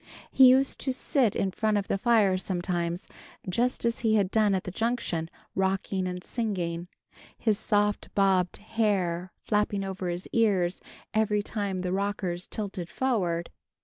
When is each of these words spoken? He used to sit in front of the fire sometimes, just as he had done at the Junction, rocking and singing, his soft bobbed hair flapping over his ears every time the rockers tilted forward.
He 0.31 0.49
used 0.49 0.79
to 0.79 0.91
sit 0.91 1.35
in 1.35 1.51
front 1.51 1.77
of 1.77 1.87
the 1.87 1.99
fire 1.99 2.35
sometimes, 2.35 3.07
just 3.47 3.85
as 3.85 3.99
he 3.99 4.15
had 4.15 4.31
done 4.31 4.55
at 4.55 4.63
the 4.63 4.71
Junction, 4.71 5.29
rocking 5.53 6.07
and 6.07 6.23
singing, 6.23 6.87
his 7.37 7.59
soft 7.59 8.11
bobbed 8.15 8.57
hair 8.57 9.31
flapping 9.37 9.83
over 9.83 10.09
his 10.09 10.27
ears 10.33 10.81
every 11.13 11.43
time 11.43 11.81
the 11.81 11.93
rockers 11.93 12.47
tilted 12.47 12.89
forward. 12.89 13.51